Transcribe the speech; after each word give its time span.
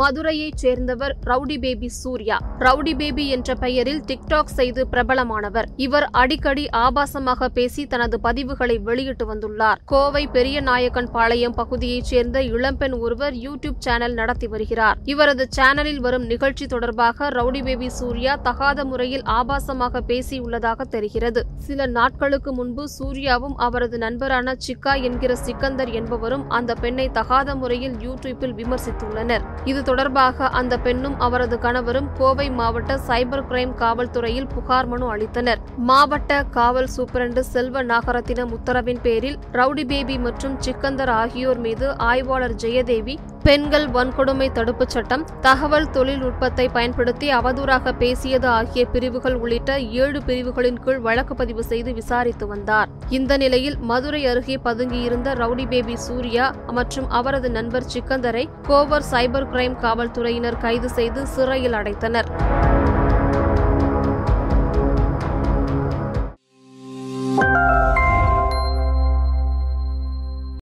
மதுரையைச் 0.00 0.60
சேர்ந்தவர் 0.62 1.12
rowdy 1.26 1.56
baby 1.58 1.88
Surya. 1.88 2.36
Rowdy 2.58 2.92
baby 3.00 3.24
என்ற 3.28 3.54
பெயரில் 3.54 4.02
டிக்டாக் 4.08 4.52
செய்து 4.58 4.82
பிரபலமானவர். 4.92 5.66
இவர் 5.86 6.06
அடிக்கடி 6.20 6.64
ஆபாசமாக 6.76 7.48
பேசி 7.56 7.82
தனது 7.86 8.18
பதிவுகளை 8.22 8.76
வெளியிட்டு 8.88 9.24
வந்துள்ளார். 9.32 9.80
கோவை 9.84 10.26
பெரிய 10.26 10.60
நாயக்கன் 10.60 11.10
பாளையம் 11.10 11.54
பகுதியைச் 11.54 12.04
சேர்ந்த 12.04 12.42
இளம்பெண் 12.42 12.92
ஒருவர் 12.92 13.34
யூடியூப் 13.46 13.78
சேனல் 13.78 14.16
நடத்தி 14.20 14.46
வருகிறார். 14.46 14.98
இவரது 15.04 15.46
சேனலில் 15.56 16.00
வரும் 16.06 16.26
நிகழ்ச்சி 16.26 16.66
தொடர்பாக 16.66 17.28
ரவுடி 17.30 17.62
பேபி 17.62 17.88
சூர்யா 17.88 18.36
தகாத 18.48 18.84
முறையில் 18.84 19.22
ஆபாசமாக 19.22 20.02
பேசியுள்ளதாக 20.12 20.88
தெரிகிறது. 20.96 21.42
சில 21.56 21.86
நாட்களுக்கு 21.86 22.52
முன்பு 22.52 22.86
சூர்யாவும் 22.88 23.56
அவரது 23.68 23.98
நண்பரான 23.98 24.56
சிக்கா 24.66 24.94
என்கிற 25.02 25.36
சிக்கந்தர் 25.46 25.90
என்பவரும் 25.90 26.48
அந்த 26.50 26.74
பெண்ணை 26.74 27.08
தகாத 27.10 27.54
முறையில் 27.54 27.96
யூடியூப்பில் 28.06 28.56
விமர்சித்துள்ளனர். 28.62 29.44
இது 29.64 29.88
தொடர்பாக 29.90 30.48
அந்த 30.60 30.74
பெண்ணும் 30.86 31.16
அவரது 31.26 31.58
கணவரும் 31.66 32.08
கோவை 32.18 32.46
மாவட்ட 32.58 32.98
சைபர் 33.08 33.46
கிரைம் 33.48 33.74
காவல்துறையில் 33.82 34.50
புகார் 34.54 34.88
மனு 34.92 35.06
அளித்தனர். 35.14 35.60
மாவட்ட 35.90 36.42
காவல் 36.56 36.90
சூப்பரண்டு 36.96 37.42
செல்வ 37.52 37.82
நாகரத்தினம் 37.92 38.52
உத்தரவின் 38.56 39.02
பேரில் 39.02 39.38
ரவுடி 39.58 39.84
பேபி 39.92 40.16
மற்றும் 40.26 40.56
சிக்கந்தர் 40.58 41.12
ஆகியோர் 41.20 41.60
மீது 41.66 41.86
ஆய்வாளர் 42.10 42.56
ஜெயதேவி 42.64 43.16
பெண்கள் 43.50 43.86
வன்கொடுமை 43.94 44.46
தடுப்புச் 44.56 44.92
சட்டம் 44.94 45.22
தகவல் 45.40 45.88
தொழில்நுட்பத்தை 45.90 46.68
பயன்படுத்தி 46.68 47.32
அவதூறாக 47.32 47.92
பேசியது 47.92 48.48
ஆகிய 48.48 48.82
பிரிவுகள் 48.84 49.34
உள்ளிட்ட 49.34 49.80
ஏழு 49.80 50.22
பிரிவுகளின் 50.26 50.78
கீழ் 50.84 51.00
வழக்கு 51.06 51.34
பதிவு 51.34 51.64
செய்து 51.64 51.92
விசாரித்து 51.94 52.46
வந்தார். 52.46 52.88
இந்த 53.08 53.36
நிலையில் 53.36 53.78
மதுரை 53.90 54.26
அருகே 54.26 54.58
பதுங்கியிருந்த 54.64 55.34
ரவுடி 55.42 55.66
பேபி 55.68 55.96
சூர்யா 55.96 56.54
மற்றும் 56.78 57.08
அவரது 57.08 57.50
நண்பர் 57.50 57.90
சிக்கந்தரை 57.94 58.48
கோவர் 58.62 59.08
சைபர் 59.12 59.50
கிரைம் 59.54 59.78
காவல்துறையினர் 59.78 60.58
கைது 60.58 60.90
செய்து 60.90 61.26
சிறையில் 61.26 61.72
அடைத்தனர். 61.72 62.30